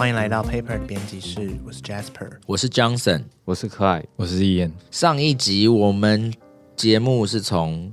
[0.00, 2.30] 欢迎来到 Paper 的编辑室，我是 Jasper。
[2.46, 3.24] 我是 Johnson。
[3.44, 6.32] 我是可爱，我是易言，上一集我们
[6.74, 7.92] 节目是从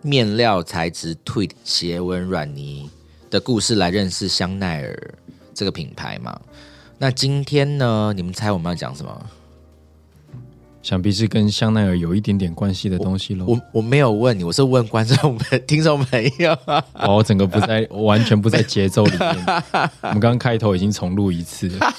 [0.00, 2.88] 面料材质 Tweed 斜纹软泥
[3.28, 5.14] 的故事来认识香奈儿
[5.52, 6.40] 这个品牌嘛。
[6.96, 9.30] 那今天呢，你们猜我们要讲什么？
[10.86, 13.44] 想必是跟香奈儿有一点点关系的东西喽。
[13.44, 16.56] 我我没有问你，我是问观众朋听众朋友。
[16.94, 19.36] 哦，我整个不在，我完全不在节奏里面。
[20.02, 21.92] 我们刚刚开头已经重录一次了。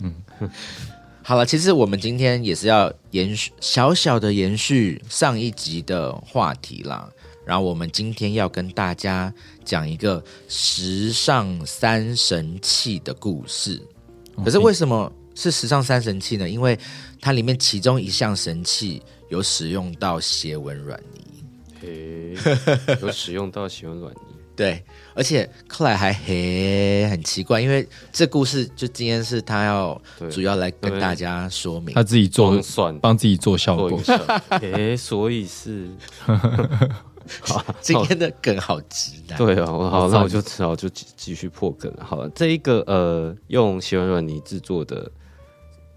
[1.22, 7.06] 好了，其实我们今天也是要延续小小的延续上一集的话题啦。
[7.44, 9.30] 然后我们今天要跟大家
[9.62, 13.78] 讲一个时尚三神器的故事。
[14.42, 16.48] 可是为什么是时尚三神器呢？
[16.48, 16.78] 因为
[17.22, 21.44] 它里面其中一项神器有使用到斜纹软泥，
[21.80, 22.36] 嘿，
[23.00, 32.02] 有使用到斜纹软泥， 对，而且克莱还嘿很奇怪，因为这故事就今天是他要主要来跟大家说明他。
[32.02, 33.88] 自己做装蒜帮自己做效果。
[33.88, 35.88] 做一，下，诶，所以是，
[37.40, 42.04] 好，今天的梗好直男，对啊，我好，那我就只好就继继续破梗了。
[42.04, 45.08] 好了，这一个呃，用喜欢软泥制作的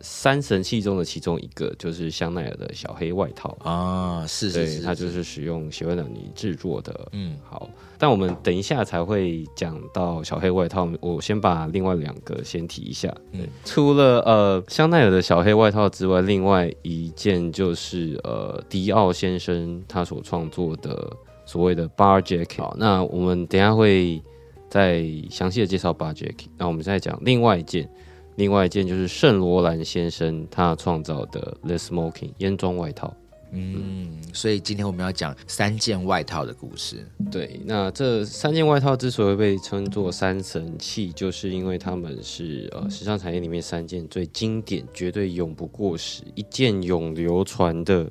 [0.02, 3.58] 三神器中的其中一个，就是香奈儿的小黑外套。
[3.64, 7.08] 啊，是是对，是，它就是使用喜欢软泥制作的。
[7.14, 13.14] 嗯好，但我们等一下才会讲到小黑外套，我先把另外两个先提一下。
[13.32, 21.12] 嗯嗯，除了呃香奈儿的小黑外套之外，另外一件就是呃迪奥先生他所创作的
[21.46, 22.62] 所谓的 bar jacket。
[22.62, 24.22] 好，那我们等一下会
[24.70, 26.48] 再详细的介绍 bar jacket。
[26.58, 27.90] 那我们再讲另外一件。
[28.36, 33.14] 另外一件就是圣罗兰先生他创造的 The Smoking 烟装外套，
[33.52, 37.08] 嗯，所以今天我们要讲三件外套的故事。
[37.31, 48.05] 对，那这三件外套之所以被称作三神器，就是因为他们是呃时尚产业里面三件最经典、绝对永不过时、一件永流传的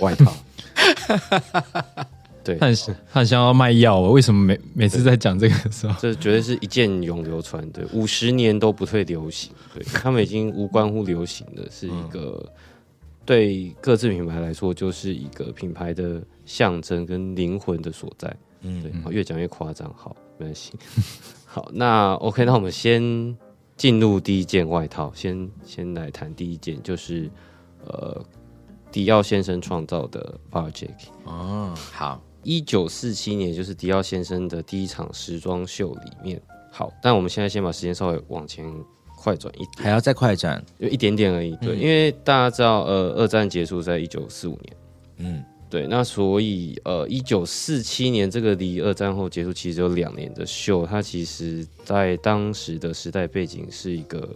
[0.00, 0.32] 外套。
[2.46, 2.74] 对，他很
[3.12, 4.12] 他很像要卖药哦。
[4.12, 9.52] 为什么每每次在讲这个的时候，这绝对是一件永流传对，五十年都不退流行。
[9.74, 12.48] 对他们已经无关乎流行的，是一个、
[13.24, 18.34] 对各自品牌来说，就是一个品牌的象征跟灵魂的所在。
[18.62, 20.72] 嗯对，好，越讲越夸张，好，没关系。
[21.44, 23.36] 好，那 OK，那我们先
[23.76, 27.30] 进入第一件外套，先先来谈第一件，就是
[27.84, 28.24] 呃，
[28.90, 31.08] 迪奥先生创造的 Bar Jacket。
[31.24, 36.40] 哦，好，一九四七年，就是迪奥先生的第一场时装秀里面。
[36.70, 38.64] 好，但我们现在先把时间稍微往前
[39.16, 40.64] 快转一点，还要再快转。
[40.78, 41.56] 就一点点而已。
[41.56, 44.76] 对，嗯因为大家知道，呃，二战结束在一九四五年。
[45.16, 54.28] 嗯对，那所以呃，一九四七年这个离二战后结束其实有两年的秀，它其实在当时的时代背景是一个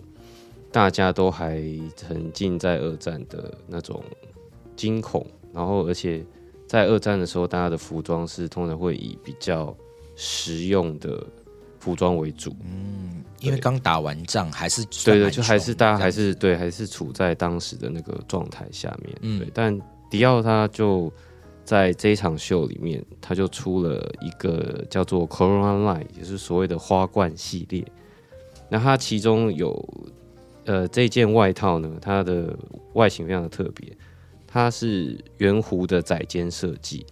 [0.72, 1.62] 大家都还
[1.94, 4.02] 沉浸在二战的那种
[4.74, 6.24] 惊恐，然后而且
[6.70, 9.76] 在二战的时候，大家的服装是通常会以比较
[10.14, 11.20] 实用的
[11.80, 12.54] 服装为主。
[12.62, 19.12] 嗯，因为刚打完仗，还是对对，就还是大家还是对，还是处在当时的那个状态下面。
[19.20, 19.76] 嗯对，但
[20.08, 21.12] 迪奥他就
[21.64, 27.84] 在这一场秀里面，他就出了一个叫做 Corona Line，也就是所谓的花冠系列。
[28.68, 29.88] 那它其中有
[30.66, 32.56] 呃这件外套呢，它的
[32.92, 33.92] 外形非常的特别，
[34.50, 37.06] 它是圆弧的窄肩设计，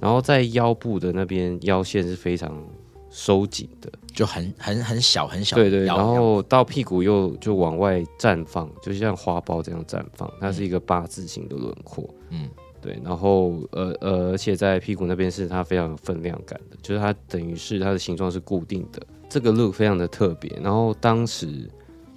[0.00, 2.62] 然后在腰部的那边腰线是非常
[3.08, 3.90] 收紧的。
[4.12, 12.04] 就很很很小很小对对，然后到屁股又就往外绽放，就像花苞这样绽放，它是一个八字形的轮廓。
[12.30, 12.50] 嗯
[12.82, 20.50] 对，然后呃呃，而且在屁股那边是它非常有分量感的，就是它等于是它的形状是固定的，这个 look 非常的特别。
[20.62, 21.70] 然后当时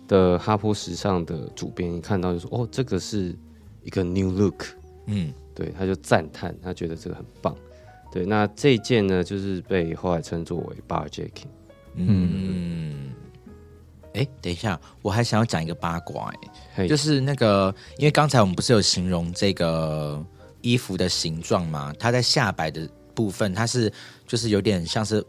[0.07, 3.35] 的哈坡时尚的主编一看到就说：“哦，这个是
[3.83, 4.65] 一个 new look。”
[5.07, 7.55] 嗯对，他就赞叹，他觉得这个很棒。
[8.11, 11.47] 对，那这一件呢，就是被后来称作为 bar jacket。
[11.95, 13.11] 嗯。
[14.13, 20.23] 哎，等一下，我还想要讲一个八卦、哎，嘿就是那个，因为刚才我们不是有形容这个
[20.61, 21.91] 衣服的形状吗？
[21.97, 23.91] 它在下摆的部分，它是
[24.27, 25.25] 就是有点像是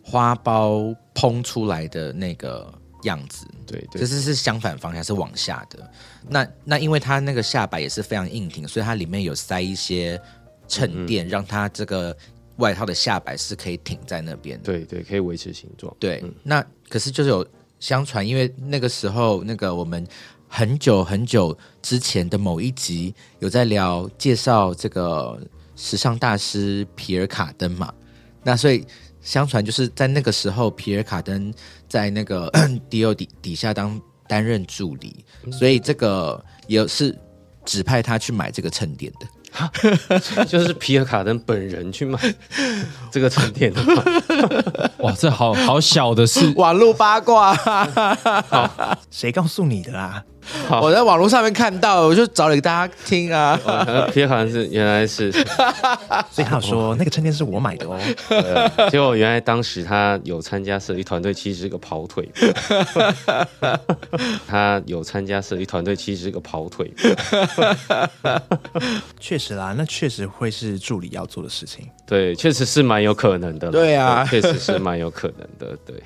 [0.00, 2.72] 花苞蓬出来的那个
[3.02, 5.90] 样子，对对这是是相反方向，是往下的。
[6.28, 10.20] 那那因为它那个下摆也是非常硬挺，所以它里面有塞一些
[10.68, 12.16] 衬垫，让它这个
[12.56, 14.64] 外套的下摆是可以挺在那边的。
[14.64, 15.94] 对对，可以维持形状。
[15.98, 17.46] 对，那可是就是有
[17.80, 20.06] 相传，因为那个时候那个我们
[20.48, 25.40] 很久很久之前的某一集有在聊介绍这个
[25.74, 27.92] 时尚大师皮尔卡登嘛，
[28.44, 28.86] 那所以
[29.22, 31.52] 相传就是在那个时候，皮尔卡登
[31.88, 32.50] 在那个
[32.90, 37.16] 迪奥底底下当担任助理，所以这个也是
[37.64, 39.26] 指派他去买这个衬垫的。
[40.48, 42.18] 就是皮尔卡登本人去买
[43.12, 44.02] 这个沉淀的吗？
[45.00, 47.54] 哇，这好好小的事，网络八卦，
[49.10, 50.24] 谁告诉你的啊？
[50.80, 53.58] 我在网络上面看到，我就找给大家听啊。
[53.64, 55.30] 哦皮好像是原来是，
[56.30, 57.98] 所以他有说那个衬垫是我买的哦。
[58.28, 62.28] 呃结果原来当时他有参加设计团队，其实是个跑腿。
[64.46, 66.92] 他有参加设计团队，其实是个跑腿。
[69.20, 71.88] 确实啦，那确实会是助理要做的事情。
[72.06, 73.72] 对，确实是蛮有可能的啦。
[73.72, 75.76] 对啊确实是蛮有可能的。
[75.86, 76.02] 对，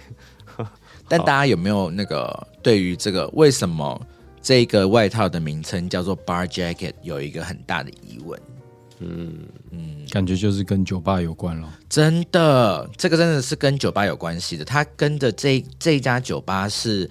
[1.09, 4.01] 但大家有没有那个对于这个为什么
[4.47, 8.41] 这个外套的名称叫做 bar jacket 有一个很大的疑问？
[9.01, 9.41] 嗯
[9.73, 11.69] 嗯感觉就是跟酒吧有关了。
[11.89, 14.65] 真的，这个真的是跟酒吧有关系的。
[14.65, 17.11] 他跟的这这家酒吧是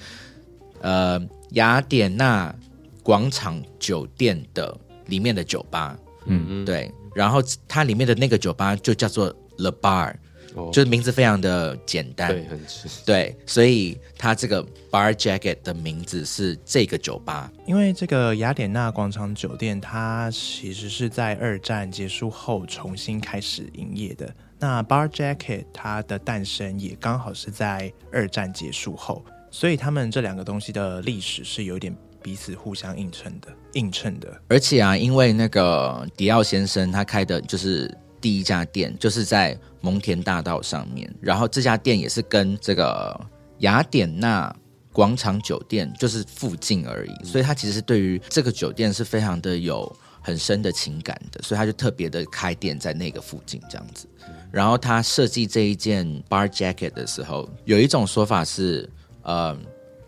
[0.79, 2.55] 呃雅典娜
[3.03, 4.73] 广场酒店的
[5.07, 6.89] 里面的酒吧，嗯，对。
[7.13, 10.15] 然后它里面的那个酒吧就叫做 The Bar，、
[10.55, 17.51] 哦就是名字非常的简单，对，很是对，所以它这个 Bar Jacket 的名字是这个酒吧。
[17.65, 24.33] 因为这个雅典娜广场酒店，它其实是在二战结束后重新开始营业的。
[24.57, 34.41] 那 Bar Jacket 它的诞生也刚好是在二战结束后，所以他们这两个东西的历史是有点彼此互相映衬的，映衬的。
[34.47, 37.93] 而且啊，因为那个迪奥先生他开的就是
[38.25, 43.15] 第一家店，就是在蒙田大道上面，然后这家店也是跟这个
[43.59, 44.51] 雅典娜
[44.91, 54.07] 广场酒店就是附近而已，所以他其实对于这个酒店是非常的有很深的情感的，所以他就特别的开店在那个附近这样子。
[54.51, 58.89] 然后他设计这一件 bar jacket 的时候，有一种说法是，
[59.21, 59.55] 呃，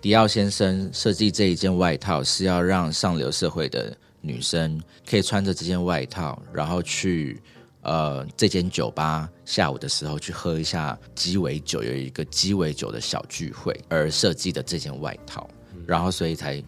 [0.02, 7.40] 迪奥先生设计这一件外套是要让上流社会的女生可以穿着这件外套，然后去
[7.88, 15.50] 呃这间酒吧下午的时候去喝一下鸡尾酒，有一个鸡尾酒的小聚会而设计的这件外套，
[15.88, 16.62] 然后所以才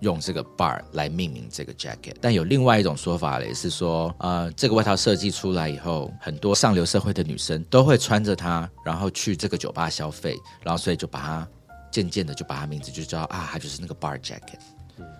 [0.00, 2.14] 用这个 bar 来命名这个 jacket。
[2.20, 11.48] 但有另外一种说法嘞，是说呃这个外套设计出来以后，很多上流社会的女生都会穿着它，然后去这个酒吧消费，然后所以就把它
[11.90, 14.60] 渐渐的就把它名字就叫啊，它就是那个 bar jacket。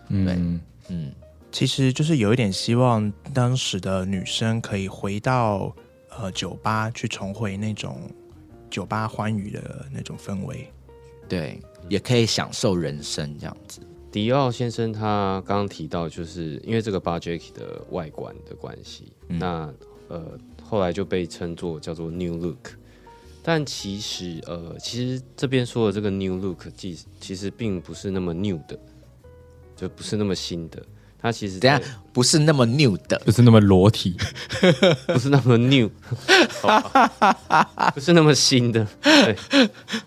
[0.09, 1.13] 嗯，嗯，
[1.55, 5.73] 其实就是有一点希望当时的女生可以回到
[6.19, 8.11] 呃酒吧去重回那种
[8.69, 10.69] 酒吧欢愉的那种氛围。
[11.29, 13.81] 对，也可以享受人生这样子。
[14.11, 19.73] 迪奥先生他刚刚提到，就是因为这个 Bar Jacket 的外观的关系，那
[20.09, 22.71] 呃后来就被称作叫做 New Look。
[23.45, 28.77] 但其实呃，其实这边说的这个 New Look，其其实并不是那么 new 的，
[29.77, 30.85] 就不是那么新的。
[31.25, 31.81] 它其实等下
[32.13, 34.15] 不是那么 new 的，不是那么裸体，
[35.09, 35.91] 不是那么 new，
[37.95, 38.87] 不是那么新的。
[39.03, 39.35] 对，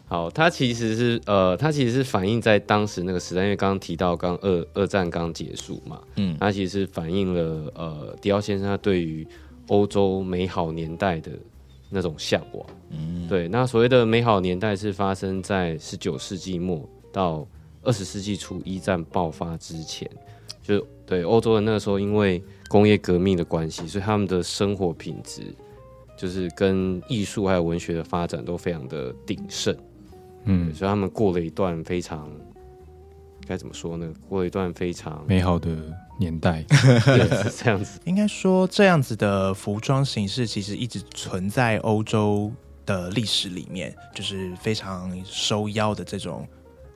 [0.05, 6.33] 好，它其实是呃，它其实是反映在当时那个时代，因为刚刚提到刚二二战刚结束嘛，嗯。
[6.33, 9.27] 嗯，它其实是反映了呃迪奥先生他对于
[9.69, 11.31] 欧洲美好年代的
[11.89, 12.63] 那种向往。
[12.91, 17.43] 嗯，对，那所谓的美好年代是发生在十九世纪末到
[17.81, 20.07] 二十世纪初一战爆发之前，
[20.67, 25.55] 就是对欧洲人那个时候因为工业革命的关系，所以他们的生活品质
[26.17, 29.73] 就是跟艺术还有文学的发展都非常的鼎盛，
[30.43, 32.29] 嗯，所以他们过了一段非常
[33.47, 34.13] 该怎么说呢？
[34.27, 35.73] 过了一段非常美好的
[36.19, 36.65] 年代。
[37.05, 42.51] 对是这样子，应该说，这样子的服装形式其实一直存在欧洲
[42.85, 46.45] 的历史里面，就是非常收腰的这种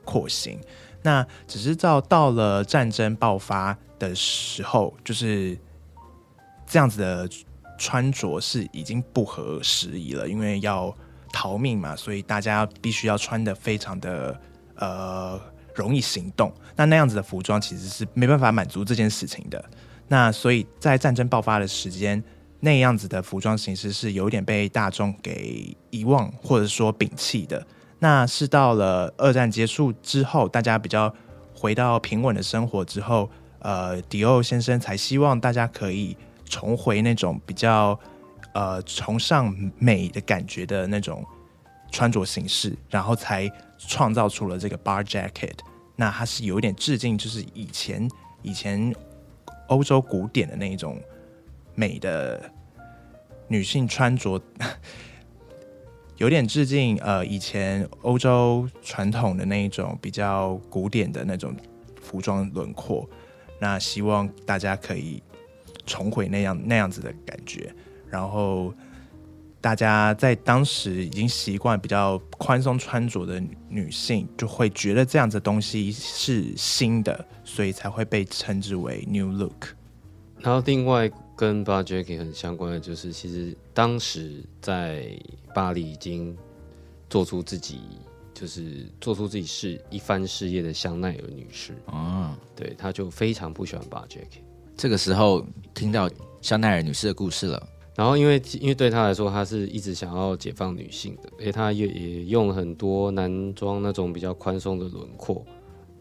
[0.04, 0.60] 廓形。
[1.02, 5.58] 那只是到到了战争爆发的时候，就是
[6.66, 7.28] 这样子的
[7.78, 10.94] 穿着是已经不合时宜了，因为要
[11.32, 14.40] 逃命嘛，所以大家必须要穿的非常的
[14.76, 15.40] 呃
[15.74, 16.52] 容易行动。
[16.76, 19.64] 那那样子的服装其实是没办法满足这件事情的。
[20.08, 22.22] 那所以在战争爆发的时间，
[22.60, 27.66] 那样子的服装形式是有点被大众给遗忘或者说摒弃的。
[28.02, 31.14] 那是到了二战结束之后，大家比较
[31.54, 33.30] 回到平稳的生活之后，
[33.60, 37.96] 呃，迪奥先生才希望大家可以重回那种比较
[38.54, 41.24] 呃崇尚美的感觉的那种
[41.92, 45.58] 穿着形式，然后才创造出了这个 bar jacket。
[45.94, 48.10] 那它是有一点致敬，就是以前
[48.42, 48.92] 以前
[49.68, 51.00] 欧洲古典的那一种
[51.76, 52.50] 美的
[53.46, 54.42] 女性穿着，
[56.22, 61.52] 有点致敬呃以前欧洲传统的那一种比较古典的那种
[62.00, 63.10] 服装轮廓。
[63.58, 65.20] 那希望大家可以
[65.84, 67.74] 重回那样那样子的感觉，
[68.08, 68.72] 然后
[69.60, 79.74] 大家在当时已经习惯比较宽松穿着的女性，就会觉得这样子的东西是新的，所以才会被称之为 new look。
[80.38, 81.10] 然后另外
[81.42, 85.10] 跟 Bar Jacket 很相关的就是，其实当时在
[85.52, 86.38] 巴黎已经
[87.10, 87.80] 做出自己
[88.32, 94.44] 就是做出自己事一番事业的香奈儿女士，啊，对，她就非常不喜欢 Bar Jacket。
[94.76, 95.44] 这个时候
[95.74, 96.08] 听到
[96.40, 97.68] 香奈儿女士的故事了。
[97.96, 105.44] 然后因为因为对她来说，她是一直想要解放女性的，而且她也也用了很多男装那种比较宽松的轮廓，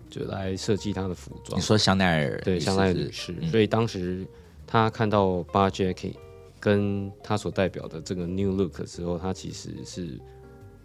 [0.08, 1.64] 就来设计她的服装你。
[1.64, 4.24] 说香奈儿对香奈儿是女士，嗯所以当时
[4.72, 6.14] 她看到 Bar Jacket
[6.60, 10.18] 跟他所代表的这个 New Look 的时候，她其实是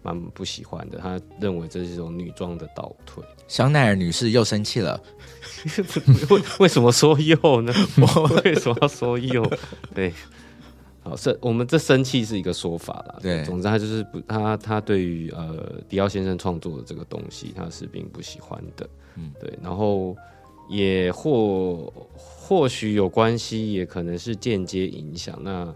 [0.03, 3.23] 蛮不喜欢的，他认为这是一种女装的倒退。
[3.47, 5.01] 香奈儿女士又生气了。
[6.29, 7.73] 为 为什么说又呢？
[8.01, 9.43] 我为什么要说又？
[9.93, 10.13] 对，
[11.01, 13.19] 好，这我们这生气是一个说法啦。
[13.21, 18.85] 对总之他就是不，他他对于呃迪奥先生创作的这个东西，他是并不喜欢的。
[19.15, 20.15] 嗯嗯，对，然后
[20.69, 25.39] 也或或许有关系，也可能是间接影响。
[25.41, 25.75] 那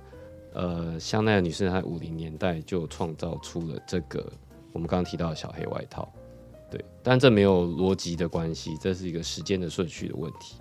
[0.53, 4.31] 呃，香奈儿女士在五零年代就创造出了这个
[4.74, 6.12] 我们刚刚提到的小黑外套。
[6.69, 10.55] 对，但这没有逻辑的关系，这是一个时间的顺序的问题。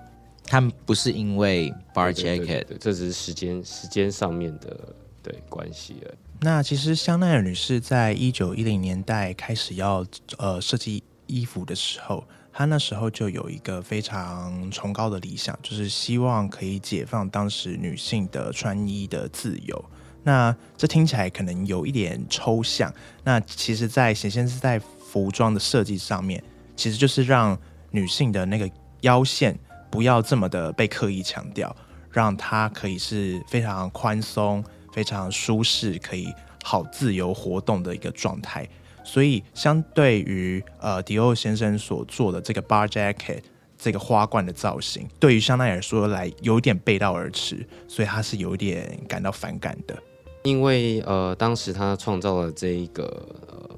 [0.44, 6.18] 他们不是因为 bar jacket，这只是时间时间上面的对关系而已。
[6.40, 10.04] 那其实香奈儿女士在一九一零年代开始要
[10.38, 19.84] 呃设计衣服的时候，她那时候就有一个非常崇高的理想，就是希望可以解放当时女性的穿衣的自由。
[20.22, 22.92] 那这听起来可能有一点抽象，
[23.24, 26.42] 那其实，在显现是在服装的设计上面，
[26.76, 27.58] 其实就是让
[27.90, 29.58] 女性的那个腰线
[29.90, 31.74] 不要这么的被刻意强调，
[32.10, 36.30] 让它可以是非常宽松、非常舒适，可以
[36.62, 38.68] 好自由活动的一个状态。
[39.02, 43.40] 所以，相对于呃迪奥先生所做的这个 bar jacket
[43.78, 49.96] 这个花冠的造型，对于香奈儿说来有点背道而驰，所以他是有点感到反感的。
[50.42, 53.04] 因为呃，当时他创造了这一个
[53.48, 53.70] 呃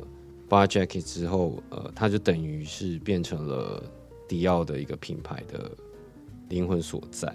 [0.48, 3.82] bar jacket 之后，呃，他就等于是变成了
[4.28, 5.70] 迪奥的一个品牌的
[6.48, 7.32] 灵魂所在。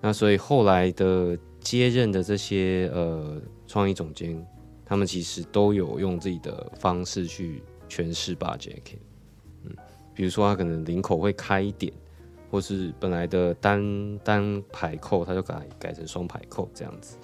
[0.00, 4.46] 那所以后来的接任的这些呃创意总监，
[4.88, 8.96] 他们其实都有用自己的方式去诠释 bar jacket。
[9.64, 9.76] 嗯，
[10.14, 11.92] 比如说他可能领口会开一点，
[12.50, 17.18] 或是本来的单单排扣，他就改改成双排扣这样子。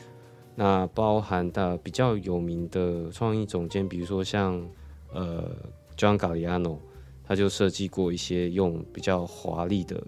[0.54, 4.64] 那包含的比较有名的创意总监，比如说像
[5.12, 5.50] 呃
[5.96, 6.78] John Galliano，
[7.24, 10.00] 他就设计过一些用比较华丽的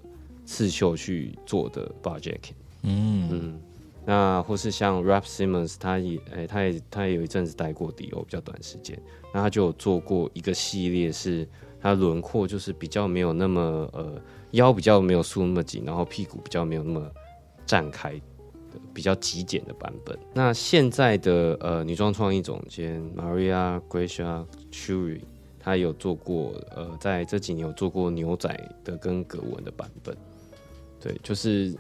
[0.45, 2.53] 刺绣去做的 bar jacket。
[2.83, 3.61] 嗯，嗯，
[4.07, 8.97] 那或是像 Rap Simmons，他也诶、他也他也有一阵子待过迪欧，比较短时间。
[9.35, 11.47] 那他就有做过一个系列，是
[11.81, 13.61] 他轮廓就是比较没有那么
[13.93, 14.15] 呃
[14.53, 17.11] 腰比较没有束那么紧，然后屁股比较没有那么
[17.67, 18.19] 绽开
[18.95, 20.17] 比较极简的版本。
[20.33, 25.21] 那现在的呃女装创意总监 Maria Gracia Churi，
[25.59, 28.49] 她有做过呃在这几年有做过牛仔
[28.85, 30.17] 的跟格纹的版本。
[31.01, 31.77] 对，就是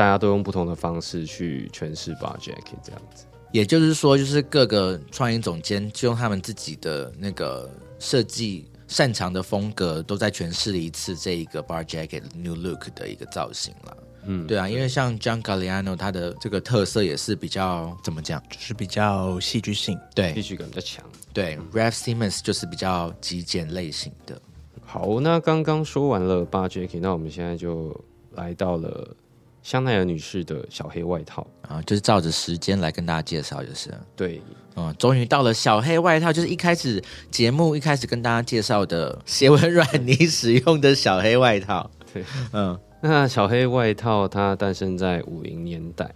[0.00, 3.26] 大家都用不同的方式去诠释 bar jacket 这样子。
[3.52, 13.96] 也就是说，就是各个创意总监就用他们自己的那个设计擅长的风格，都在诠释了一次这一个 bar jacket new look 的一个造型了。
[14.24, 18.42] 嗯，对啊，因为像 John Galliano 他的这个特色也是比较怎么讲？
[18.48, 19.98] 就是比较戏剧性。
[20.14, 21.04] 对戏剧感比较强。
[21.34, 24.40] 对 r a f Simmons 就是比较极简类型的。
[24.82, 27.94] 好，那刚刚说完了 bar jacket，那我们现在就
[28.32, 29.14] 来到了
[29.62, 31.46] 香奈儿女士的小黑外套。
[31.62, 34.42] 啊，就是照着时间来跟大家介绍，就是，对，
[34.74, 37.00] 嗯，终于到了小黑外套，就是一开始
[37.30, 41.88] 节目一开始跟大家介绍的 斜纹软泥使用的小黑外套。
[42.12, 46.12] 对，嗯，那小黑外套它诞生在五零年代。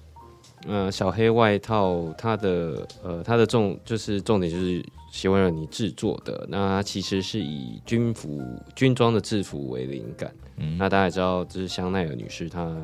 [0.66, 8.42] 呃，小黑外套它的呃它的重就是重点就是斜纹软泥制作的，那它其实是以军服
[8.74, 10.34] 军装的制服为灵感。
[10.56, 12.74] 嗯那大家也知道，就是香奈儿女士她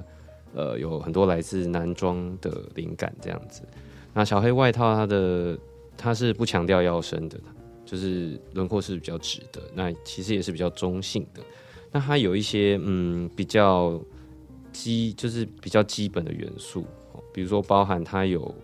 [0.54, 3.62] 呃有很多来自男装的灵感这样子。
[4.12, 5.58] 那小黑外套它的
[5.96, 7.38] 它是不强调腰身的，
[7.84, 11.42] 就是轮廓是比较直的，那其实也是比较中性的。
[11.92, 14.00] 那它有一些嗯比较
[14.72, 16.84] 基，就是比较基本的元素，
[17.32, 18.54] 比如说包含它有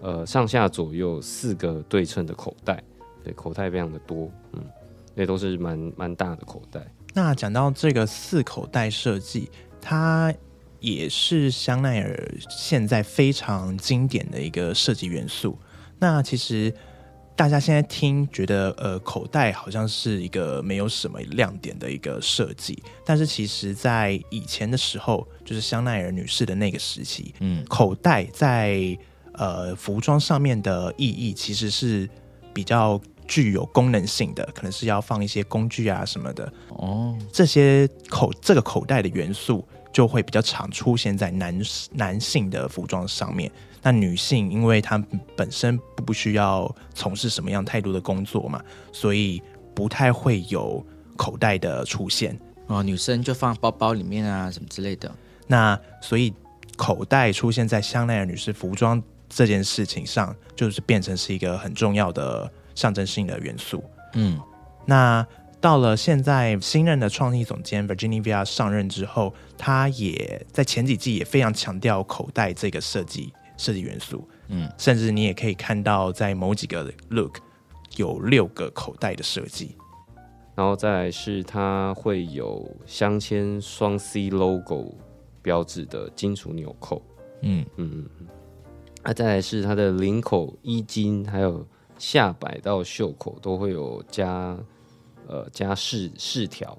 [0.00, 2.82] 呃上下左右四个对称的口袋，
[3.22, 4.64] 对，口袋非常的多，嗯，
[5.14, 6.86] 那都是蛮蛮大的口袋。
[7.14, 10.32] 那讲到这个四口袋设计，它
[10.80, 15.58] 也是香奈儿现在非常经典的一个设计元素。
[15.98, 16.72] 那其实
[17.34, 28.98] 大家现在听觉得，呃，口袋好像是一个没有什么亮点的一个设计，但是其实在以前的时候，就是香奈儿女士的那个时期，嗯口袋在
[29.32, 32.08] 呃服装上面的意义其实是
[32.52, 36.52] 比较具有功能性的，可能是要放一些工具啊什么的。
[36.70, 41.60] 哦，这些口这个口袋的元素就会比较常出现在男
[41.92, 43.50] 男性的服装上面。
[43.82, 45.02] 那女性，因为她
[45.36, 49.40] 本身不需要从事什么样态度的工作嘛，所以
[49.74, 50.84] 不太会有
[51.16, 52.38] 口袋的出现。
[52.66, 55.10] 哦，女生就放包包里面啊，什么之类的。
[55.46, 56.34] 那所以
[56.76, 63.82] 口袋出现在香奈儿女士服装这件事情上，就是变成是一个很重要的象征性的元素。
[64.14, 64.38] 嗯
[64.84, 65.26] 那
[65.60, 77.38] 到了现在，新任的创意总监 Virginia 上任之后，他也在前几季也非常强调口袋这个设计设计元素，嗯，甚至你也可以看到在某几个 look
[77.96, 79.74] 有六个口袋的设计。
[80.54, 84.94] 然后再来是它会有镶嵌双 C logo
[85.42, 87.02] 标志的金属纽扣，
[87.42, 87.66] 嗯。
[87.76, 88.26] 嗯嗯嗯，
[89.02, 91.66] 啊，再来是它的领口、衣襟，还有
[91.98, 94.56] 下摆到袖口都会有加
[95.28, 96.76] 呃加饰饰条，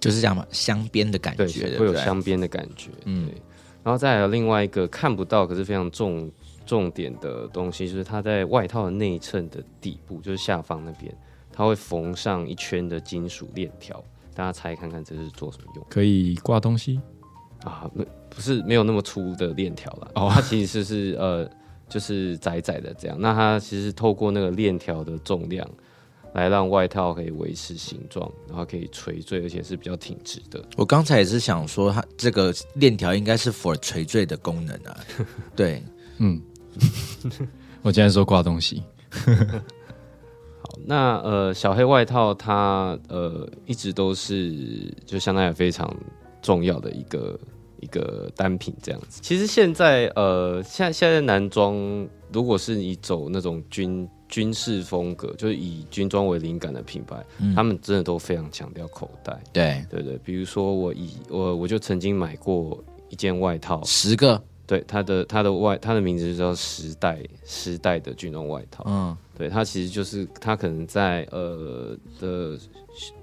[0.00, 3.40] 就是这样嘛，镶边的感，觉，对会有镶边的感觉，嗯对。
[3.82, 6.32] 然后再有另外一个看不到可是非常重
[6.64, 11.14] 重点的东西，就是它在外套的内衬的底部，就是下方那边，
[11.52, 14.02] 它会缝上一圈的金属链条。
[14.34, 16.98] 大家猜看看这是做什么用可以挂东西。
[17.62, 17.88] 啊？
[17.94, 21.48] 没不是没有那么粗的链条了，哦它其实是是呃
[21.88, 23.16] 就是窄窄的这样。
[23.20, 25.68] 那它其实透过那个链条的重量。
[26.34, 30.62] 来让外套可以维持形状，然后可以垂坠，而且是比较挺直的。
[30.76, 34.96] 我刚才也是想说，它这个链条应该是 for 垂坠的功能啊。
[35.54, 35.82] 对，
[36.18, 36.42] 嗯，
[37.82, 38.82] 我今天说挂东西。
[40.60, 45.88] 好，那呃，小黑外套它呃一直都是就相当于非常
[46.42, 47.38] 重要的一个
[47.80, 49.20] 一个单品这样子。
[49.22, 51.76] 其实现在呃，现在现在男装
[52.32, 57.54] 如果是你走那种军军事风格，就是以军装为灵感的品牌，嗯。
[57.54, 59.40] 他们真的都非常强调口袋。
[59.52, 68.82] 对，对对，比如说我以我我就曾经买过一件外套，十个，对它的它的外它的名字就叫时代时代的军装外套。
[68.88, 69.16] 嗯。
[69.38, 72.58] 对，它其实就是它可能在呃的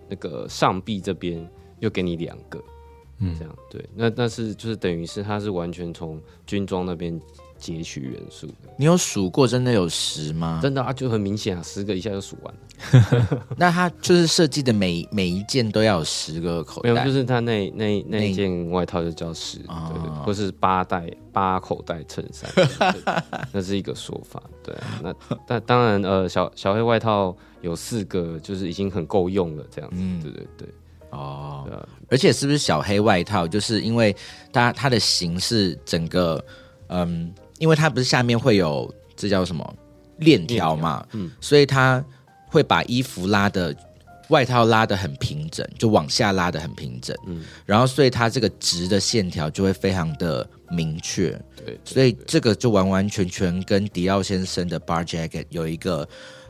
[0.08, 1.46] 那个上臂这边
[1.80, 2.64] 又给你两个，
[3.18, 3.36] 嗯。
[3.38, 3.54] 这样。
[3.70, 7.20] 对，那但是就是等于是它是完全从军装那边
[7.62, 10.60] 截取元素的，你有数过真的有十吗？
[10.62, 19.94] 真的啊，就很明显啊，十个一下就数完了， 那它就是设计的每每一件都要有十个口没有，袋，就是它那那那那一件外套就叫十，哦。
[19.94, 22.50] 对对，或是八袋八口袋衬衫，
[23.54, 24.74] 那是一个说法，对。
[24.76, 25.16] 啊，那
[25.48, 30.20] 那当然呃小小黑外套有四个，就是已经很够用了，这样子，嗯。
[30.24, 30.68] 对对对，
[31.12, 31.64] 哦。
[31.68, 33.48] 对啊，而且是不是小黑外套？
[33.48, 34.16] 就是因为
[34.52, 36.44] 它它的形是整个，
[36.88, 39.76] 嗯，因为它不是下面会有这叫什么
[40.18, 41.32] 链条嘛，嗯。
[41.40, 42.04] 所以它
[42.48, 43.76] 会把衣服拉的
[44.30, 47.44] 外套拉的很平整，就往下拉的很平整，嗯。
[47.66, 56.08] 然后所以它这个直的线条就会非常的明确，对对所以这个就完完全全跟迪奥先生的 Bar Jacket 有一个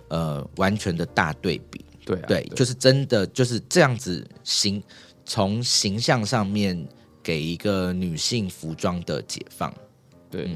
[0.07, 1.83] 呃完全的大对比。
[2.03, 4.81] 对啊，对，就是真的就是这样子形，
[5.23, 6.83] 从形象上面
[7.21, 9.71] 给一个女性服装的解放。
[10.31, 10.55] 对，嗯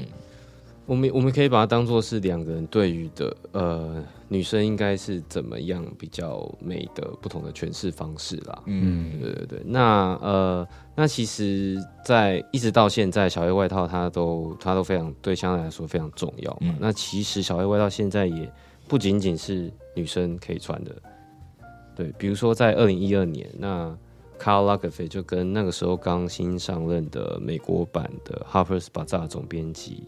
[0.86, 8.62] 我们我们可以把它当做是两个人对于的呃女生应该是怎么样比较美的不同的诠释方式啦。
[8.66, 16.58] 嗯嗯，对对对，那呃，那其实，在一直到现在，小黑外套它都它都非常对香奈来说非常重要嘛。
[16.62, 18.50] 嗯那其实小黑外套现在也
[18.88, 20.94] 不仅仅是女生可以穿的，
[21.96, 23.96] 对，比如说在二零一二年，那
[24.38, 30.04] Carl Lagerfeld 就跟那个时候刚新上任的美国版的 Harper's Bazaar 总编辑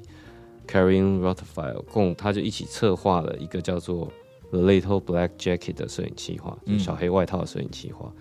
[0.69, 4.13] Karen Rothfeld 共，他就一起策划了一个叫做
[4.51, 8.13] The Little Black Jacket 的摄影计划，就小黑外套的摄影计划。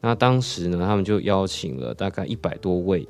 [0.00, 3.06] 那当时呢，他们就邀请了大概一百多位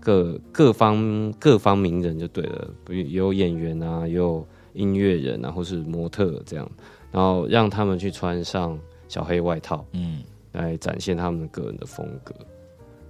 [0.00, 6.70] 各各方各方名人，就对了，比如有演员啊，也有音乐人啊，或是模特这样，
[7.12, 12.34] 然后让他们去穿上小黑外套，嗯来展现他们个人的风格。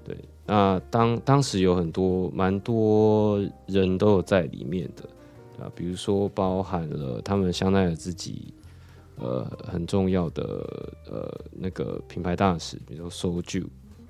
[0.05, 5.09] 对，那当当时有很多蛮多人都有在里面的，
[5.61, 8.53] 啊，比如说包含了他们香奈儿自己
[9.17, 10.43] 呃很重要的
[11.09, 13.67] 呃那个品牌大使，比如说 Soju，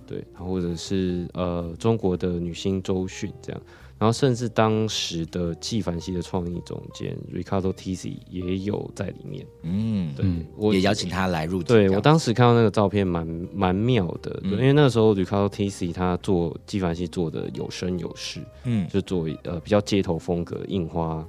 [0.06, 3.60] 对，或者是呃中国的女星周迅这样，
[3.96, 11.76] 然后甚至当时的纪梵希的创意总监 Ricardo Tisi 也有在里面，嗯，对、嗯我也邀请他来入境。
[11.76, 21.24] 对我当时看到那个照片蛮蛮妙的，因为那个时候 Ricardo Tisi 他做纪梵希做的有声有势，嗯就做呃比较街头风格印花，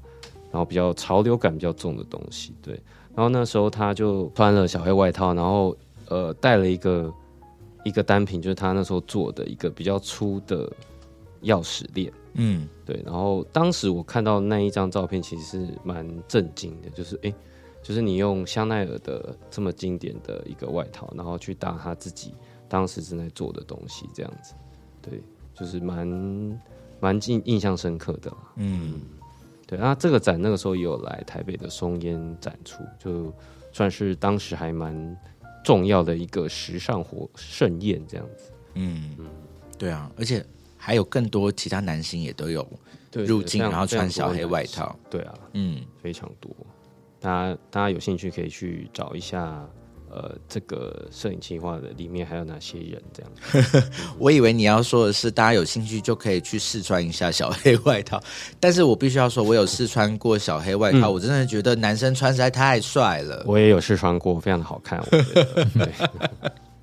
[0.52, 2.74] 然后比较潮流感比较重的东西，对。
[3.16, 5.78] 然后那时候他就穿了小黑外套，然后
[6.10, 7.14] 呃带了一个
[7.86, 10.70] 一个单品，就是他那时候做的一个比较粗的
[11.44, 12.12] 钥匙链。
[12.36, 17.34] 嗯对，然后当时我看到那一张照片，其实是蛮震惊的，就是哎，
[17.82, 22.34] 就是你用香奈儿的这么经典的一个外套，然后去搭他自己
[22.70, 24.54] 当时正在做的东西，这样子，
[25.02, 25.22] 对，
[25.54, 26.08] 就是蛮
[27.00, 28.32] 蛮印印象深刻的。
[28.58, 29.02] 嗯
[29.68, 33.34] 对，那这个展那个时候也有来台北的松烟展出，就
[33.74, 35.18] 算是当时还蛮
[35.64, 38.52] 重要的一个时尚活盛宴这样子。
[38.76, 39.16] 嗯，
[39.78, 40.46] 对啊，而且
[40.86, 42.64] 还有更多其他男星也都有，
[43.12, 44.96] 入境，然后穿小黑外套。
[45.10, 46.56] 对啊，嗯，非常多。
[47.20, 49.68] 大家大家有兴趣可以去找一下，
[50.12, 53.84] 呃，这个摄影计划的里面还有哪些人这样。
[54.20, 58.22] 我以为你要说的是，大家有兴趣就可以去试穿一下小黑外套，
[58.62, 63.44] 但是我必须要说，我有试穿过小黑外套，嗯我真的觉得男生穿实在太帅了。
[63.48, 65.66] 我也有试穿过，非常的好看，我觉得。
[65.74, 65.92] 对，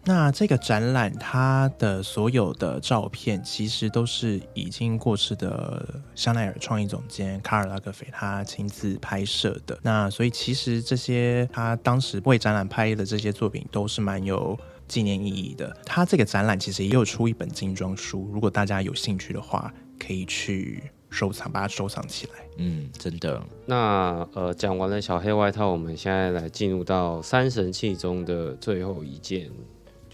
[0.04, 9.78] 那这个展览它的所有的照片，其实都是已经过世的香奈儿创意总监卡尔拉格菲他亲自拍摄的。
[9.82, 15.74] 那所以其实这些他当时为展览拍的这些作品，都是蛮有纪念意义的。
[15.86, 22.32] 他这个展览其实也有出一本精装书，如果大家有兴趣的话，可以去收藏，把它收藏起来。
[22.56, 29.50] 嗯，真的，那呃，讲完了小黑外套，我们现在来进入到三神器中的最后一件，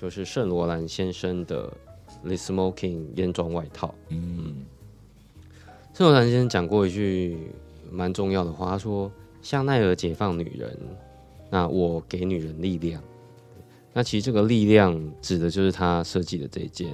[0.01, 1.73] 就是圣罗兰先生的
[2.23, 3.93] The Smoking 烟装外套。
[4.11, 4.65] 嗯
[5.93, 7.37] 圣罗兰先生讲过一句
[7.91, 9.11] 蛮重要的话，他说
[9.43, 10.79] ：“香奈儿解放女人，
[11.51, 13.03] 那我给女人力量。”
[13.93, 16.89] 那其实这个力量指的就是他设计的这件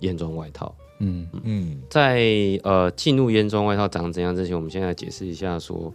[0.00, 0.72] 烟装外套。
[1.00, 2.22] 嗯嗯在
[2.62, 5.92] 呃进入烟装外套长怎样之前，我们先来解释一下说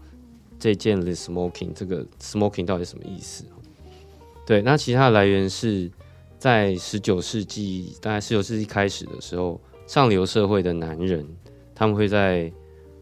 [0.60, 3.46] 这件 the smoking 这个 smoking 到底什么意思？
[4.46, 5.90] 对，那其实它的来源是
[6.40, 11.24] 在十九世纪，大概十九世纪开始的时候，上流社会的男人
[11.76, 12.52] 他们会在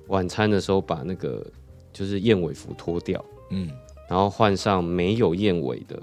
[0.07, 1.45] 晚餐的时候把那个
[1.93, 3.69] 就是燕尾服脱掉，嗯
[4.09, 6.01] 然后换上没有燕尾的，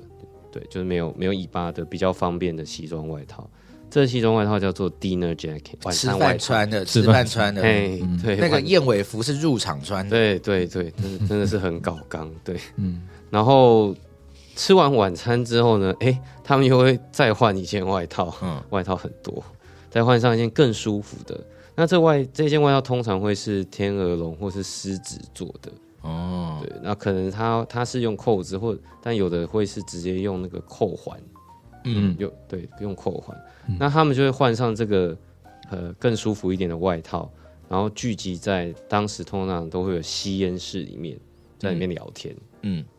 [0.53, 3.49] 对，就是没有没有尾巴的比较方便的西装外套。
[3.91, 6.31] 这个西装外套叫做 dinner jacket，晚吃餐外套。
[6.31, 10.11] 饭穿的，吃吃饭饭穿的，哎，对，那个燕尾服是入场穿的。
[10.11, 12.59] 对对对，真的真的是很搞刚，对。
[12.77, 13.95] 嗯然后
[14.57, 18.63] 吃完晚餐之后呢，哎，他们又会再换一件外套，嗯。
[18.71, 19.43] 外套很多，
[19.91, 21.39] 再换上一件更舒服的。
[21.75, 26.73] 那这外这件外套通常会是天鹅绒或是狮子做的，哦，对。
[26.83, 31.21] 那可能它它是用扣子，或但有的会是直接用那个扣环，
[31.85, 32.15] 嗯。
[32.19, 33.37] 用对用扣环，
[33.79, 35.17] 那他们就会换上这个
[35.71, 37.29] 呃更舒服一点的外套，
[37.69, 41.19] 然后聚集在当时通常都会有吸烟室里面，
[41.59, 42.85] 在里面聊天，嗯。
[42.85, 42.94] 对，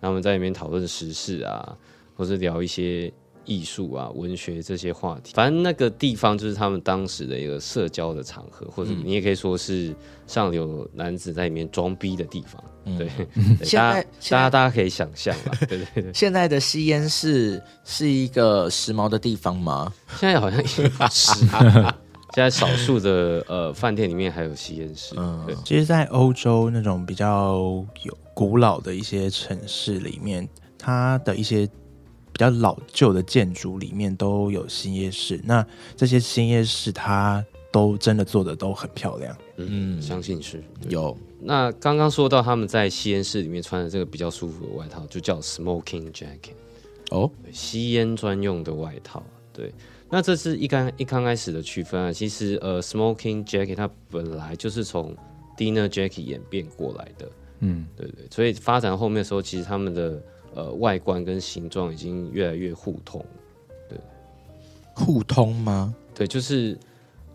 [0.00, 1.76] 他们在里面讨论时事啊，
[2.16, 3.12] 或是聊一些
[3.44, 5.32] 艺术啊、文学这些话题。
[5.34, 9.94] 反正那个地方就是他们当时的一个社交的场合，或者你也可以说是
[10.26, 12.62] 上流男子在里面装逼的地方。
[12.84, 16.12] 嗯 对，对现在大家大家大家可以想象吧，对对对。
[16.14, 19.92] 现在的吸烟室是一个时髦的地方吗？
[20.18, 21.46] 现在好像也不是，
[22.32, 25.14] 现在少数的呃饭店里面还有吸烟室。
[25.18, 27.56] 嗯对，其实，在欧洲那种比较
[28.02, 30.48] 有古老的一些城市里面，
[30.78, 31.66] 它的一些
[32.32, 35.38] 比较老旧的建筑里面都有新夜市。
[35.44, 35.62] 那
[35.94, 39.36] 这些新夜市，它都真的做的都很漂亮。
[39.58, 46.54] 嗯，嗯相信是有，那刚刚说到他们在吸烟室里面穿的这个比较舒服的外套，就叫 smoking jacket，
[47.10, 49.22] 哦，吸烟专用的外套。
[49.52, 49.70] 对，
[50.08, 52.10] 那这是一刚一刚开始的区分啊。
[52.10, 55.14] 其实呃，smoking jacket 它本来就是从
[55.58, 58.26] dinner jacket 演变过来的，嗯对对。
[58.30, 60.22] 所以发展后面的时候，其实他们的
[60.54, 63.24] 呃外观跟形状已经越来越互通。
[63.88, 63.98] 对
[64.94, 65.94] 互通吗？
[66.14, 66.76] 对，就是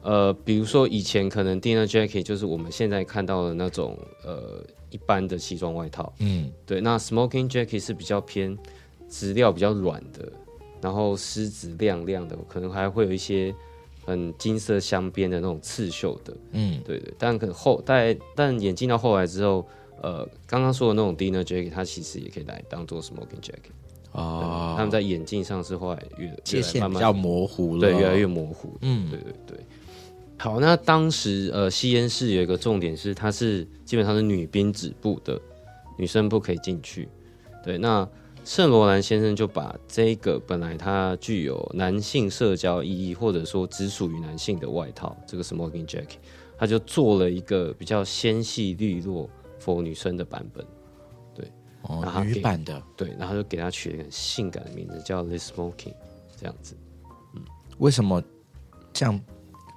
[0.02, 8.56] 呃，比如说以前可能 dinner jacket 就是我们现在看到的那种呃一般的西装外套，嗯对，那 smoking jacket 是比较偏
[9.10, 10.32] 质料比较软的，
[10.82, 13.54] 然后丝质亮亮的，可能还会有一些
[14.06, 17.12] 很金色镶边的那种刺绣的，嗯对对。
[17.18, 19.66] 但可能后但但演进到后来之后，
[20.02, 23.72] 呃，刚刚说的那种 dinner jacket，它其实也可以来当做 smoking jacket。
[24.12, 28.78] 哦，他们在眼镜上是后来越界限比较模糊了，对，越来越模糊。
[28.82, 29.60] 嗯对对对。
[30.38, 35.40] 好，那当时呃，吸烟室有一个重点是，它是基本上是女兵止步的，
[35.98, 37.08] 女生不可以进去。
[37.64, 38.08] 对，那
[38.44, 46.18] 圣罗兰先生就把这个本来它具有男性社交意义，或者说只属于男性的外套，这个 smoking jacket，
[46.58, 49.30] 他就做了一个比较纤细利落
[49.65, 50.63] for 女生的版本。
[51.88, 55.93] 哦然后，给女版的，对，然后就给他取了一个很性感的名字，叫 The Smoking，
[56.36, 56.75] 这样子
[57.36, 57.43] 嗯
[57.78, 58.23] 为什么
[58.91, 59.21] 这样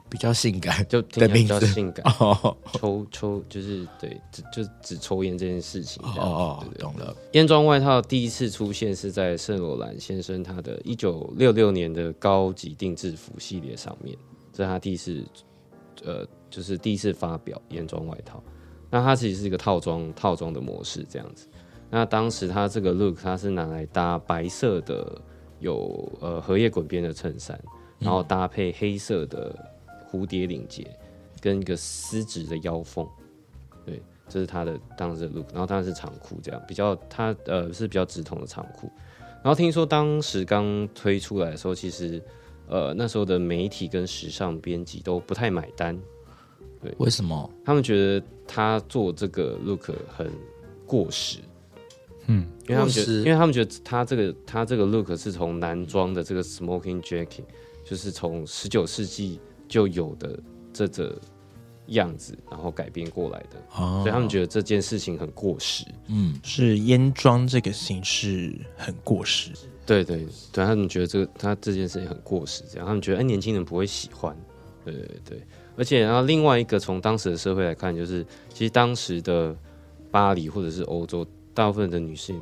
[0.09, 0.87] 比较性感？
[0.89, 2.11] 就听起来比较性感。
[2.19, 6.03] 哦抽抽就是对，只就只抽烟这件事情。
[6.03, 7.15] 哦哦对，对懂了。
[7.33, 14.17] 烟装外套第一次出现是在圣罗兰先生他的一九六六年的高级定制服系列上面，
[14.51, 15.23] 这是他第一次，
[16.03, 18.43] 呃，就是第一次发表烟装外套。
[18.91, 21.47] 那它其实是一个套装套装的模式这样子。
[21.91, 25.21] 那当时它这个 look 它是拿来搭白色的
[25.59, 27.59] 有呃荷叶滚边的衬衫，
[27.99, 29.55] 然后搭配黑色的
[30.11, 30.87] 蝴蝶领结
[31.41, 33.09] 跟一个丝质的腰封，
[33.87, 35.47] 对，这是它的当时的 look。
[35.53, 38.91] 然后当然是长裤这样，比较它呃是比较直筒的长裤。
[39.43, 42.23] 然后听说当时刚推出来的时候，其实
[42.69, 45.99] 呃那时候的媒体跟时尚编辑都不太买单，
[46.99, 47.51] 为什么？
[47.65, 50.31] 他们觉得他做这个 look 很
[50.87, 51.39] 过时，
[52.27, 57.45] 嗯，因为他们觉得，因为他们觉得他这个他这个 look 是从男装的这个 smoking jacket，
[57.85, 60.39] 就是从十九世纪就有的
[60.73, 61.19] 这个
[61.89, 64.01] 样子，然后改编过来的，哦。
[64.03, 65.85] 所以他们觉得这件事情很过时。
[66.09, 69.53] 嗯，是烟装这个形式很过时。
[69.87, 74.37] 对对对，他们觉得这个他这件事情很过时，这样他们觉得哎年轻人不会喜欢，
[74.85, 75.43] 对对对，
[75.79, 79.57] 而且然后另外一个从当时的社会来看，就是其实当时的
[80.11, 82.39] 巴黎或者是欧洲，大部分的女性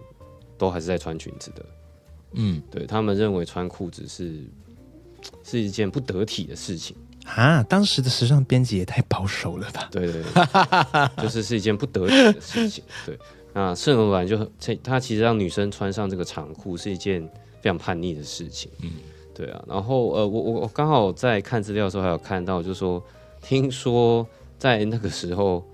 [0.57, 1.65] 都还是在穿裙子的，
[2.33, 4.41] 嗯，对他们认为穿裤子是
[5.45, 6.97] 是一件不得体的事情，
[7.27, 9.89] 啊，当时的时尚编辑也太保守了吧？
[9.93, 12.83] 对对对， 就是是一件不得体的事情。
[13.05, 13.19] 对，
[13.53, 17.23] 那圣罗兰就很，这他其实让女生穿上这个长裤是一件
[17.61, 18.71] 非常叛逆的事情。
[18.83, 18.91] 嗯，
[19.35, 19.65] 对啊。
[19.67, 23.03] 然后呃，我我我刚好在看资料的时候还有看到，就是说
[23.47, 24.27] 听说
[24.59, 25.65] 在那个时候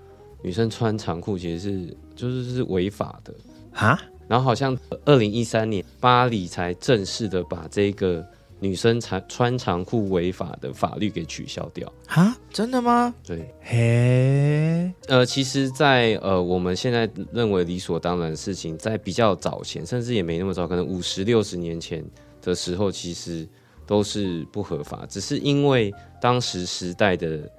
[0.43, 3.33] 女生穿长裤其实是就是是违法的。
[3.73, 8.23] 啊，然后好像二零一三年巴黎才正式的把这个
[8.59, 11.91] 女生穿穿长裤违法的法律给取消掉。
[12.07, 13.11] 啊，真的吗？
[13.25, 22.05] 对，嘿，呃，其实在，呃我们现在认为理所当然的事情，在比较早前，甚至也没那么早，可能五十六十年前
[22.39, 23.47] 的时候，其实
[23.87, 25.07] 都是不合法。
[25.09, 27.49] 只是因为当时时代的，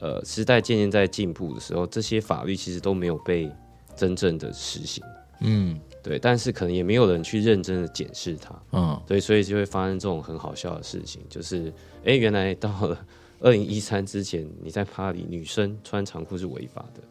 [0.00, 3.50] 呃，时代渐渐在进步的时候，这些法律其实都没有被
[3.96, 5.02] 真正的实行。
[5.40, 8.62] 嗯对，但是可能也没有人去认真的检视它。
[8.72, 11.72] 嗯，对，所以就会发生这种很好笑的事情，就是
[12.04, 12.98] 哎，原来到了
[13.40, 17.02] 二零一三之前，你在巴黎女生穿长裤是违法的。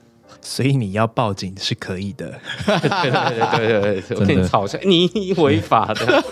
[0.41, 2.39] 所以你要报警是可以的。
[2.65, 6.23] 对对对对对，我跟你吵架，你违法的。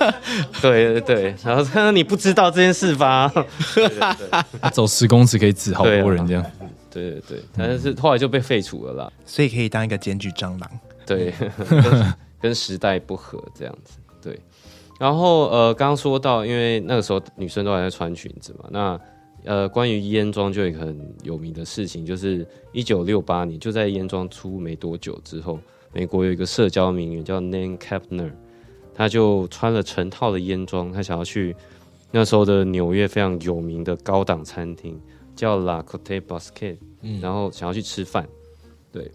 [0.61, 3.31] 对对对，然后他说你不知道这件事吧？
[4.61, 6.45] 他走十公尺可以指好多人这样。
[6.89, 9.11] 对对对，但是后来就被废除了啦。
[9.25, 10.69] 所以可以当一个检举蟑螂。
[11.05, 11.33] 对，
[12.41, 13.97] 跟时代不合这样子。
[14.21, 14.39] 对，
[14.99, 18.99] 然后呃，刚刚说到，因为那个时候女生都还在穿裙子嘛，那
[19.45, 25.59] 呃，关于烟装就有一个很有名的事情，就是一九六八年，就在烟庄出没多久之后，
[25.93, 28.31] 美国有一个社交名媛叫 Nan Kapner，
[28.93, 31.55] 她就穿了成套的烟装，她想要去
[32.11, 34.99] 那时候的纽约非常有名的高档餐厅
[35.35, 38.27] 叫 La Cote Basket，、嗯然后想要去吃饭，
[38.91, 39.11] 对。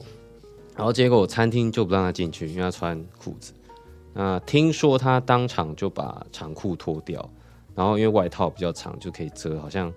[0.76, 3.52] 然后结果餐厅就不让她进去，因为她穿裤子。
[4.14, 7.28] 那听说她当场就把长裤脱掉，
[7.74, 9.92] 然后因为外套比较长，就可以遮，好像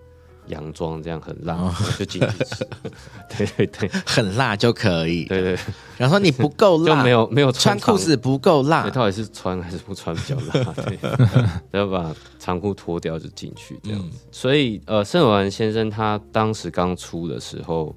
[0.47, 2.67] 洋装这样很辣，就进去吃。
[3.37, 5.25] 对对对很辣就可以。
[5.25, 5.57] 对对，
[5.97, 8.89] 然后你不够辣， 就没有没有穿裤子不够对，辣。
[8.89, 10.73] 到底是穿还是不穿比较辣？
[10.83, 10.99] 对，
[11.71, 14.17] 要把长裤脱掉就进去这样子。
[14.31, 17.95] 所以呃，圣罗兰先生他当时刚出的时候，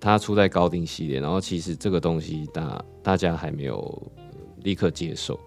[0.00, 3.76] 他出在高定系列，然后其实这个东西大大家还没有
[4.16, 4.22] 呃
[4.62, 5.38] 立刻接受。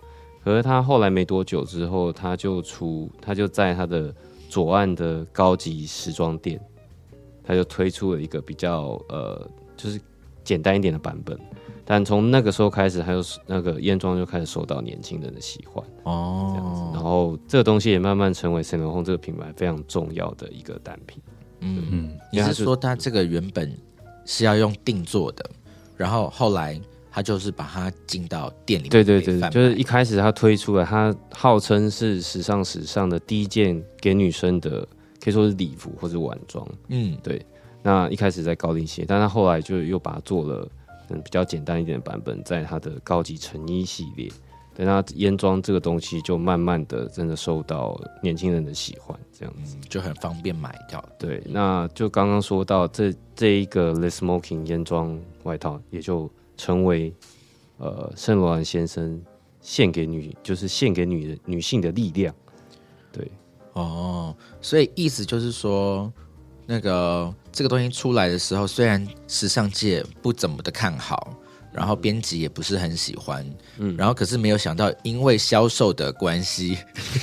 [0.41, 4.11] 可是他后来没多久之后，他就出，他就在他的
[4.49, 6.59] 左岸的高级时装店，
[7.43, 10.01] 他就推出了一个比较呃，就是
[10.43, 11.39] 简单一点的版本。
[11.85, 16.81] 但从那个时候开始，还有那个烟装就开始受到年轻人的喜欢，这样子。
[16.81, 21.19] 哦，然后这个东西也慢慢成为 Saint Laurent 这个品牌非常重要的一个单品。
[21.61, 23.75] 嗯，嗯，你是说它这个原本
[24.23, 25.49] 是要用定做的，
[25.97, 26.79] 然后后来
[27.19, 34.87] 他就是把它进到店里面，对对对，就是一开始他推出了，他号称是时尚史上的第一件给女生的，
[35.21, 36.65] 可以说是礼服或者晚装。
[36.87, 37.45] 嗯，对。
[37.83, 40.65] 那一开始在高定鞋，但他后来就又把它做了
[41.09, 44.31] 嗯比较简单一点的版本，在他的高级成衣系列。
[44.73, 51.03] 对，那烟装这个东西就慢慢的真的受到年轻人的喜欢，这样子就很方便买掉。
[51.17, 57.13] 对，那就刚刚说到这这一个 Le Smoking 烟装外套，也就成为
[57.77, 59.23] 呃圣罗兰先生
[59.61, 62.35] 献给女，就是献给女人女性的力量。
[63.13, 63.31] 对，
[63.71, 66.11] 哦，所以意思就是说，
[66.65, 71.33] 那个这个东西出来的时候，虽然时尚界不怎么的看好。
[71.71, 73.45] 然后编辑也不是很喜欢，
[73.77, 76.77] 嗯，然后可是没有想到，因为销售的关系，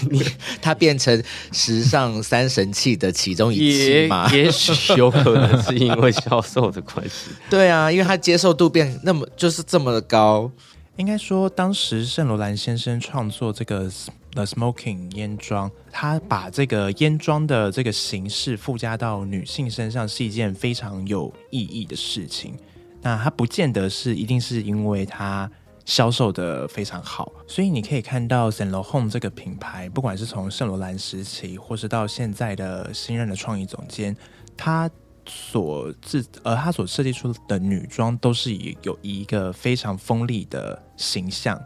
[0.62, 4.32] 它变成时尚三神器的其中一器嘛？
[4.32, 7.30] 也许有可能是因为销售的关系。
[7.50, 10.50] 对啊，因为它接受度变那么就是这么的高。
[10.96, 13.90] 应该说，当时圣罗兰先生创作这个
[14.32, 22.54] The Smoking 烟妆，他把这个烟装的这个形式附加到女性身上，是一件非常有意义的事情。
[23.06, 25.48] 那它不见得是一定是因为它
[25.84, 34.16] 销售的非常好，所以你可以看到 Saint Laurent 这个品牌，不管是从圣罗兰时期，或是到现在的新任的创意总监，
[34.56, 34.90] 他
[35.24, 41.56] 所制呃他所设计出的女装，都是以有一个非常锋利的形象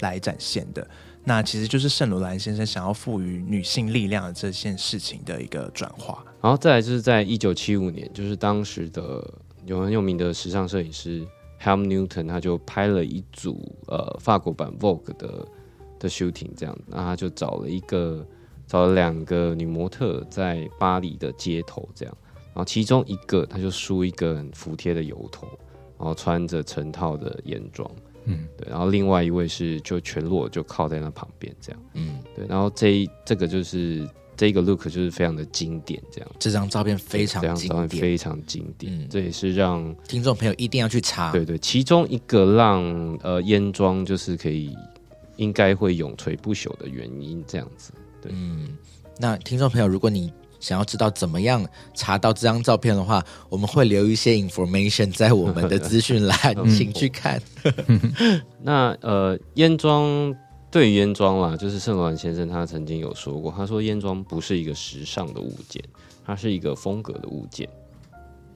[0.00, 0.84] 来展现的。
[1.22, 6.24] 那其实就是圣罗兰先生想要赋予女性力量的这件事情的一个转化。
[6.42, 9.24] 然后再来就是在一九七五年，就是当时的。
[9.68, 11.26] 有很有名的时尚摄影师
[11.62, 15.46] Helm Newton，他就拍了一组呃法国版 Vogue 的
[15.98, 18.26] 的 shooting，这样，那他就找了一个
[18.66, 25.46] 找了两个女模特在巴黎的街头这样，然后其中一个他就梳一个很服帖的油头，
[25.98, 27.90] 然后穿着成套的眼妆，
[28.24, 34.08] 嗯，对，然后另外一位是就全裸就靠在那旁边这样，嗯，对，然后这这个就是。
[34.38, 39.08] 这个 look 就是非常的经典，这样这张照片非常经典，非常经典。
[39.10, 41.32] 这也是让听众朋友一定要去查。
[41.32, 42.80] 对对，其中一个让
[43.24, 44.72] 呃烟妆就是可以
[45.38, 47.92] 应该会永垂不朽的原因，这样子。
[48.22, 48.68] 对，嗯，
[49.18, 56.38] 那听众朋友，如果你想要知道怎么样查到这张照片的话，我们会留一些 information 在我们的资讯栏，
[56.70, 57.42] 请去看。
[58.62, 60.32] 那呃烟妆。
[60.70, 65.82] 对于烟装啦，就是圣罗兰先生他曾经有说过，他说烟装不是一个时尚的物件，
[66.26, 67.68] 它是一个风格的物件。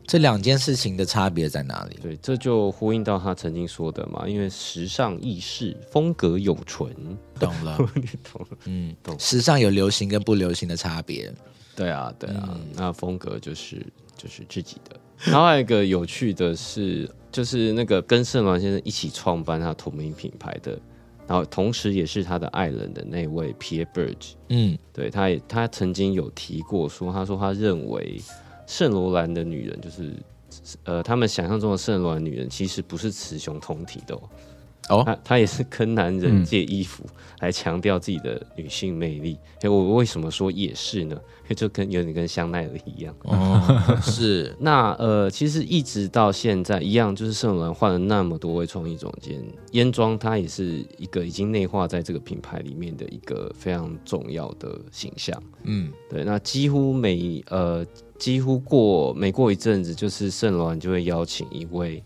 [0.05, 1.97] 这两件事情的差别在哪里？
[2.03, 6.93] 对，这就呼应到他曾经说的嘛，因为时尚易逝，风格永存。
[7.39, 7.77] 懂了，
[8.31, 9.19] 懂了，嗯，懂。
[9.19, 11.33] 时尚有流行跟不流行的差别。
[11.75, 15.01] 对啊，对啊，那风格就是就是自己的。
[15.19, 20.79] 然后还有一个有趣的是，就是那个跟圣罗兰先生一起创办他同名品牌的。
[21.27, 28.21] 然后，同时也是他的爱人的那位 Pierre Berge，嗯，对，他也他曾经有提过说，他说他认为
[28.67, 30.13] 圣罗兰的女人就是，
[30.85, 34.15] 呃，他们想象中的圣罗兰女人其实不是雌雄同体的。
[34.15, 34.23] 哦，
[34.89, 37.05] 他他也是跟男人借衣服
[37.41, 39.39] 来强调自己的女性魅力。
[39.61, 41.19] 哎，我为什么说也是呢？
[41.55, 43.15] 就跟有点跟香奈儿一样。
[43.25, 43.61] 哦，
[44.01, 44.57] 是。
[44.59, 49.39] 那呃，其实一直到现在一样，就是圣罗兰换了那么多位创意总监，
[49.73, 55.43] 烟妆它也是一个已经内化在这个品牌里面的一个非常重要的形象。
[55.65, 56.25] 嗯，对。
[56.25, 57.85] 那几乎每呃，
[58.19, 62.03] 几乎过每过一阵子，就是圣罗兰就会邀请一位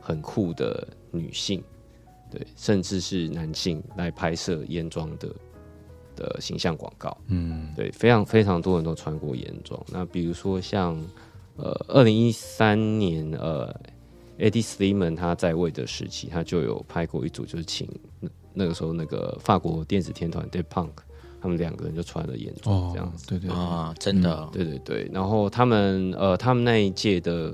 [0.00, 1.60] 很酷的女性。
[2.34, 5.28] 对，甚至是男性来拍摄烟妆的
[6.16, 9.80] 的形象广告，嗯，对，非常非常多人都穿过烟妆。
[9.90, 11.00] 那比如说像
[11.56, 13.72] 呃，二零一三年呃
[14.38, 17.88] ，Eddie Sliman 他在位的时期，他就有拍过一组，就是请
[18.52, 20.90] 那个时候那个法国电子天团 Deep Punk，
[21.40, 25.10] 他们两个人就穿了眼妆这样子，对对啊，真的，对对对。
[25.12, 27.52] 然后他们呃，他们那一届的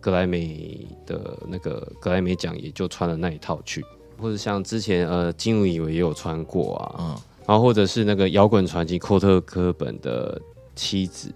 [0.00, 3.84] 格莱美的那个格莱美奖也就穿了那一套去。
[4.18, 7.16] 或者像之前呃，金武以为也有穿过啊，嗯，
[7.46, 10.40] 然后或者是那个摇滚传奇寇特科本的
[10.74, 11.32] 妻子，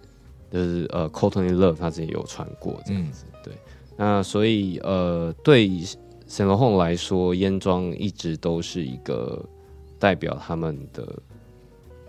[0.51, 3.55] 就是呃，Courtney Love，他自己有穿过这样子，对。
[3.97, 9.45] 那所以呃，对 Saint Laurent 来说，烟妆一直都是一个
[9.99, 11.07] 代表他们的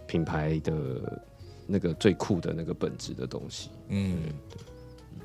[0.07, 0.73] 品牌的
[1.67, 4.17] 那个最酷的那个本质的东西，嗯。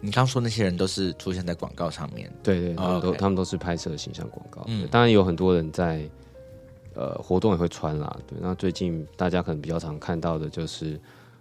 [0.00, 4.64] 你刚说那些人都是出现在广告上面，对对，他们都他们都是拍摄形象广告。
[4.66, 6.08] 嗯，当然有很多人在
[6.94, 8.16] 呃活动也会穿啦。
[8.26, 11.00] 对，那最近大家可能比较常看到的就是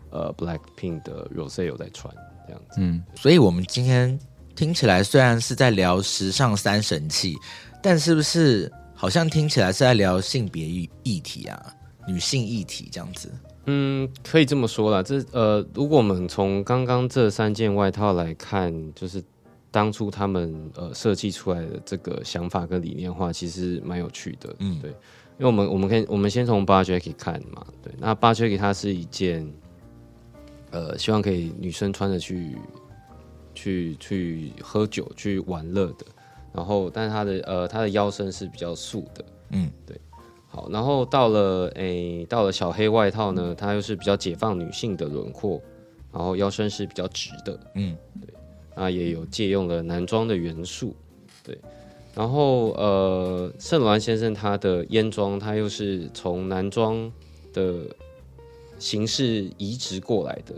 [0.10, 2.14] 呃 Black Pink 的 Rose 有在穿
[2.48, 2.78] 这样子。
[2.78, 4.20] 嗯，所以我们今天
[4.56, 7.36] 听起来虽然是在聊时尚三神器，
[7.82, 11.74] 但是不是好像听起来是在聊性别议议题啊，
[12.08, 13.32] 女性议题这样子？
[13.70, 15.04] 嗯，可以这么说啦。
[15.04, 19.22] 这呃，如果我们从刚刚这三件外套来看，就是
[19.70, 24.50] 当初他们呃设计出来的这个想法跟理念的话，其实蛮有趣的。
[24.60, 29.46] 嗯嗯，对，因为我们我们可以我们先从 a j a c k 看嘛，对，那 a j a c k 它是一件
[30.72, 32.58] 呃，希望可以女生穿着去
[33.54, 36.06] 去去喝酒去玩乐的，
[36.54, 40.00] 然后但是它的呃它的腰身是比较素的，嗯，对。
[40.58, 45.62] 好，然后到了诶，到了小黑外套呢，它又是比较解放女性的轮廓，
[46.12, 47.96] 然后腰身是比较直的，嗯，
[48.76, 50.96] 那也有借用了男装的元素，
[51.44, 51.56] 对。
[52.16, 57.12] 然后呃，圣罗兰先生他的烟装，他又是从男装
[57.54, 57.82] 的
[58.80, 60.56] 形式移植过来的，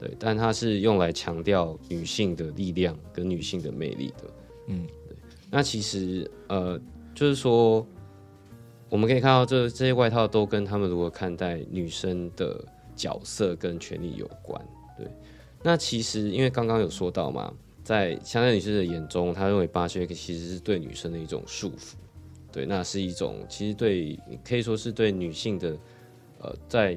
[0.00, 4.24] 对，但它是用来强调女性的力量跟女性的魅力的，
[4.68, 5.14] 嗯，对。
[5.50, 6.80] 那其实呃，
[7.14, 7.86] 就是说，
[8.94, 12.64] 我们可以看到这这些外套都跟他们如何看待女生的
[12.94, 14.64] 角色跟权利有关，
[14.96, 15.04] 对。
[15.64, 21.94] 那其实因为刚刚有说到嘛，在香奈女士的眼中，她认为八缺其实是对女生的一种束缚，
[22.52, 24.16] 对，那是一种其实对
[24.46, 25.76] 可以说是对女性的
[26.38, 26.96] 呃在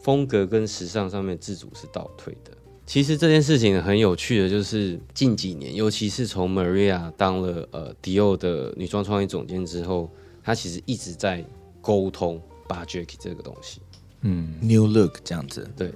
[0.00, 2.52] 风格跟时尚上面自主是倒退的。
[2.86, 10.08] 其实这件事情很有趣的，就是近几年，尤其是从 Maria 当了呃迪奥的女装创意总监之后，
[10.42, 11.44] 她其实一直在
[11.80, 13.80] 沟通 budget 这个东西。
[14.22, 15.92] 嗯，New look 这样子，对。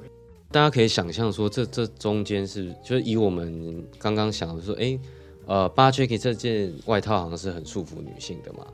[0.48, 4.98] 大家可以想象说这，这中间是就是以我们刚刚想的说，哎，
[5.44, 8.66] 呃，八 Jacky 这件外套好像是很束缚女性的嘛，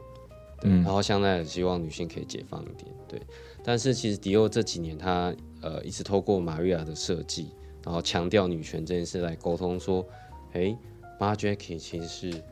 [0.61, 0.83] 对，嗯。
[0.83, 3.21] 然后香奈儿希望女性可以解放一点，对，
[3.65, 7.49] 但是其实迪奥这几年他呃一直透过玛瑞亚的设计，
[7.83, 10.07] 然后强调女权这件事来沟通说，
[10.53, 10.77] 哎，
[11.19, 12.43] 八 Jacky 其实是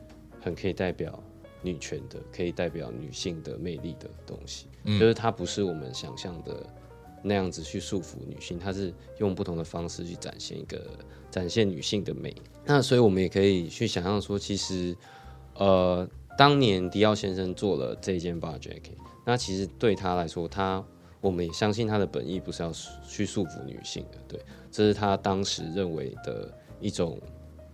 [0.41, 1.23] 很可以代表
[1.61, 4.67] 女权的，可以代表女性的魅力的东西，
[4.99, 6.65] 就是它不是我们想象的。
[7.23, 10.81] 那样子去束缚女性，它是用不同的方式去展现一个
[11.29, 12.35] 展现女性的美。
[12.65, 14.97] 那所以我们也可以去想象说，其实
[15.53, 20.83] 呃，当年迪奥先生做了这一件 bar jacket，那其实对他来说，他
[21.19, 22.71] 我们也相信他的本意不是要
[23.07, 27.19] 去束缚女性的，对，这是他当时认为的一种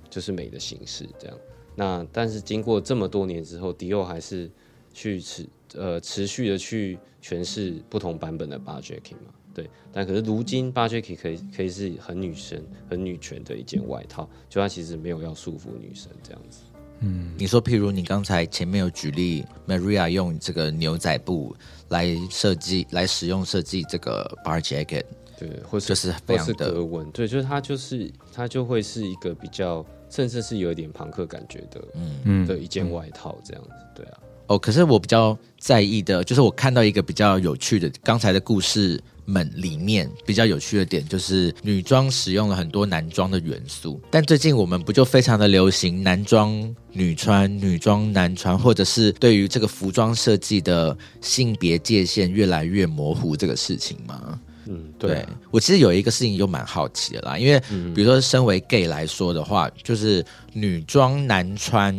[0.10, 1.38] 就是美的形式，这样。
[1.80, 4.52] 那但是经过这么多年之后，迪奥还是
[4.94, 9.32] 去持呃持续的去诠释不同版本的 bar jacket 嘛。
[9.54, 16.60] 对，但可是如今八 Jacky 可以可以是很女生、很女权的一件外套，就它其实没有要束缚女生这样子。
[17.00, 21.56] 嗯你说，譬如你刚才前面有举例，Maria 用这个牛仔布
[21.90, 25.06] 来设计、来使用设计这个 bar jacket，
[25.40, 31.82] 对，或是就是非或是常的格纹，对，就是它就是它就会是一个比较，甚至是有一点朋克感觉的，
[32.24, 33.70] 嗯的一件外套这样子。
[33.96, 54.40] 对啊，哦，可是我比较在意的，就是我看到一个比较有趣的，刚才的故事们里面比较有趣的点，就是女装使用了很多男装的元素，但最近我们不就非常的流行男装女穿、女装男穿，或者是对于这个服装设计的性别界限越来越模糊这个事情吗？
[54.68, 57.94] 嗯，对我其实有一个事情就蛮好奇的啦，因为嗯。
[57.94, 61.96] 比如说身为 gay 来说的话，就是女装男穿，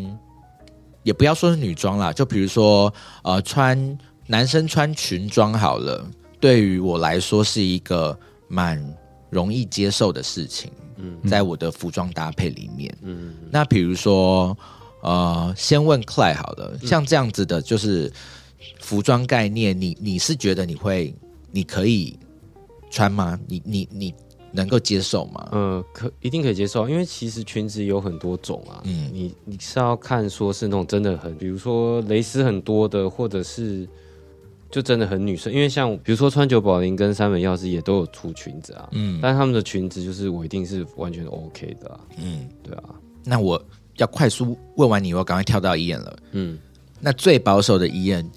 [1.02, 2.92] 也不要说是女装啦，就比如说
[3.22, 6.06] 呃穿男生穿裙装好了，
[6.40, 8.82] 对于我来说是一个蛮
[9.30, 10.70] 容易接受的事情。
[10.96, 11.18] 嗯。
[11.28, 14.56] 在我的服装搭配里面，嗯，那比如说
[15.00, 18.12] 呃，先问 Clay 好了，像这样子的，就是
[18.80, 21.14] 服装概念，你你是觉得你会
[21.52, 22.18] 你可以
[22.90, 23.38] 穿吗？
[23.46, 24.14] 你你你
[24.52, 25.48] 能够接受吗？
[25.52, 28.80] 呃，可一定可以接受，因为其实裙子有很多种啊。
[28.84, 33.86] 嗯你你是要看说是那种真的很，比如说蕾丝很多的，或者是
[34.70, 42.84] 就真的很女生，因为像比如说川久保玲跟三本耀司也都有出裙子啊，嗯但他们的裙子就是我一定是完全 OK 的、啊，嗯，对啊，
[43.24, 43.62] 那我
[43.96, 46.18] 要快速问完你，我赶快跳到伊眼了。
[46.32, 46.58] 嗯，
[47.00, 48.28] 那最保守的伊眼，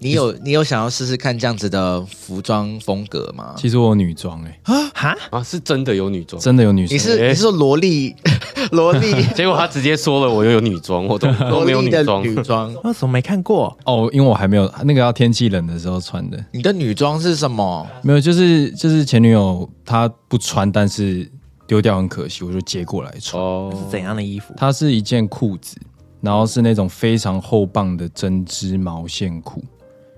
[0.00, 3.54] 你有你有想要试试看这样子的服装风格吗？
[3.56, 4.60] 其实我有女装哎，
[4.92, 5.42] 哈，啊？
[5.42, 6.98] 是真的有女装，真的有女装你。
[6.98, 8.14] 是你是说萝莉
[8.72, 12.22] 萝莉结果他直接说了我又有女装，我都 都萝没有莉的女装。
[12.22, 12.74] 女装？
[12.82, 13.76] 我怎么没看过？
[13.84, 17.86] 哦，因为我还没有那个要天气冷的时候穿的，你的女装是什么？
[18.02, 21.30] 没有，就是就是前女友她不穿，但是
[21.66, 23.42] 丢掉很可惜，我就接过来穿。
[23.42, 24.54] 哦是怎样的衣服？
[24.56, 25.76] 它是一件裤子，
[26.24, 29.62] 然后是那种非常厚棒的针织毛线裤，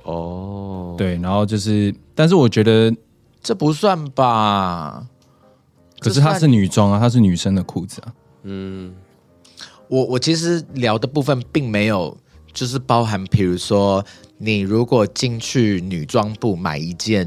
[0.05, 2.95] 哦，对，然后就是，但是我觉得，
[3.43, 5.05] 这不算吧？
[5.99, 8.95] 可是它是女装啊，它是女生的裤子啊，嗯，
[9.89, 12.17] 我我其实聊的部分并没有，
[12.53, 14.05] 就是包含，比如说
[14.39, 17.27] 你如果进去女装部买一件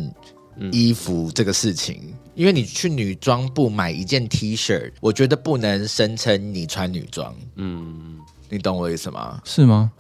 [0.72, 8.19] 衣服这个事情，因为你去女装部买一件 T 恤，我觉得不能声称你穿女装，嗯，
[8.50, 9.40] 你懂我意思吗？
[9.44, 9.92] 是吗？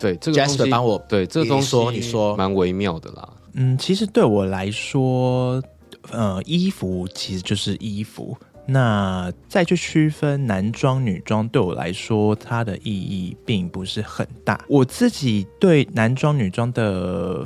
[0.00, 3.28] 对，这个东 Jasper 西帮我对这个东西说你说蛮微妙的啦。
[3.54, 5.62] 嗯，其实对我来说，
[6.10, 8.36] 呃，衣服其实就是衣服。
[8.70, 14.62] 那再去区分男装、女装，对我来说，它的意义并不是很大。
[14.68, 17.42] 我自己对男装、女装的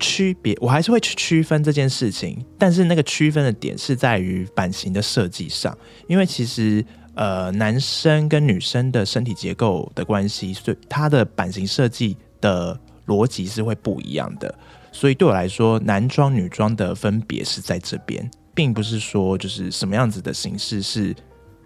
[0.00, 2.44] 区别，我还是会去区分这件事情。
[2.58, 5.76] 但是那个区分的点是在于版型的设计上，
[6.08, 6.84] 因为其实
[7.20, 12.74] 呃，男生跟女生的身体结构的关系，所以它的版型设计的
[13.06, 14.54] 逻辑是会不一样的。
[14.90, 21.14] 所以对我来说，男装、女装的分别是在这边，并不是说就是什么样子的形式是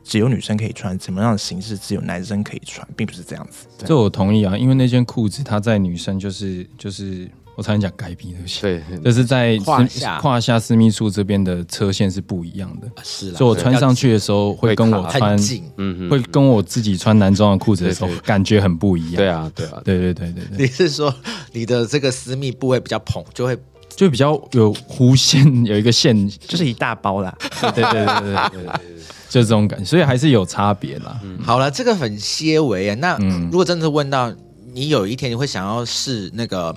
[0.03, 3.69] 只有女生可以穿，什么样的形式只有男生可以穿，并不是这样子。
[3.79, 10.19] 这我同意啊，因为那件裤子它在女生就是就是我差点讲改皮，对不起，对，就是在私胯下。
[10.21, 15.65] 胯下私密处这边的车线是不一样的，是啦，所以我穿上去的时候会跟我很穿紧。
[15.77, 19.17] 嗯哼，会跟我自己穿男装的裤子的时候感觉很不一样。
[19.17, 21.15] 对啊，对啊，对对对对对，你是说
[21.53, 23.57] 你的这个私密部位比较蓬，就会
[23.89, 28.65] 就比较有弧线，有一个线，就是一大包啦，对对对对对对。
[28.65, 28.73] 對，
[29.29, 31.21] 就这种感觉，所以还是有差别啦。
[31.43, 32.97] 好了，这个很些微啊。
[33.01, 33.49] 那、嗯。
[33.51, 34.33] 如果真的问到
[34.73, 36.75] 你有一天你会想要试那个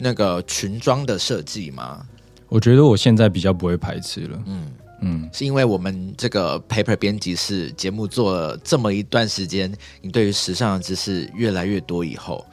[0.00, 2.04] 那个裙装的设计吗？
[2.48, 4.42] 我觉得我现在比较不会排斥了。
[4.46, 4.66] 嗯，
[5.02, 9.72] 嗯，是因为我们这个 paper 编辑室节目做了这么一段时间，
[10.02, 12.44] 你对于时尚的知识越来越多以后，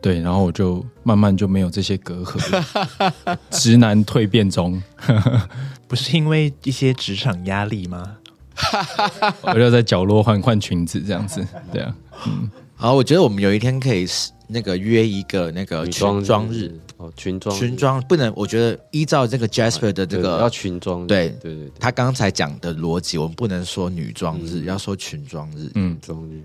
[0.00, 4.82] 对，然后我就慢慢就没有这些隔阂， 直男蜕变中，
[5.86, 8.16] 不是因为一些职场压力吗？
[9.42, 11.46] 我就在角落换换裙子这样子。
[11.72, 11.94] 对啊，
[12.26, 25.70] 嗯好，我觉得我们有一天可以是那个约一个那个女裙装日，哦，裙装裙装不能，我觉得依照这个 Jasper 的这个要个裙装日，对对对对，他刚才讲的逻辑，我们不能说女装日，要说裙装日。
[25.74, 26.42] 嗯，装日，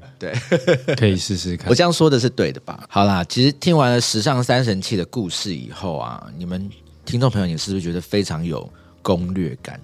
[0.97, 1.75] 可以试试看我。
[1.75, 2.85] 这样说的是对的吧？
[2.89, 6.69] 好啦，其实听完了时尚三神器的故事以后啊，你们
[7.05, 8.69] 听众朋友，你是不是觉得非常有
[9.01, 9.79] 攻略感？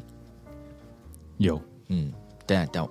[1.38, 2.12] 有，嗯，
[2.46, 2.90] 等一下等下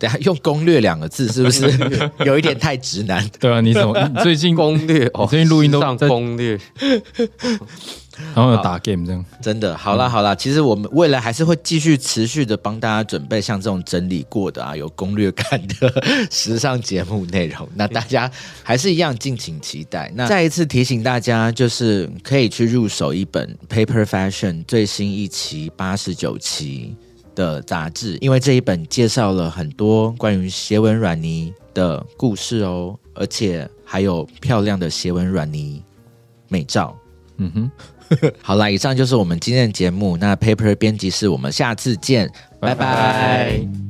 [0.00, 1.70] 等一下用“攻略”两个字是不是
[2.24, 3.24] 有一点太直男？
[3.38, 6.58] 对啊，你怎么 你最近攻略哦，最近录音都上攻略，
[8.34, 9.24] 然后有打 game 这样？
[9.42, 17.68] 真的，好啦好啦，其实我们未来还是会继续持续的帮大家准备像这种整理过的啊，有攻略感的时尚节目内容。
[17.74, 18.30] 那大家
[18.62, 20.10] 还是一样敬请期待。
[20.14, 26.94] 那再一次提醒大家，就是可以去入手一本 Paper Fashion 最新一期八十九期
[27.40, 35.82] 的杂志，因为这一本介绍了很多关于斜纹软泥的故事哦，而且还有漂亮的斜纹软泥
[36.48, 36.94] 美照。
[37.38, 37.70] 嗯哼。
[38.42, 40.16] 好啦，以上就是我们今天的节目。
[40.16, 42.28] 那 Paper 编辑室，我们下次见，
[42.60, 43.89] 拜拜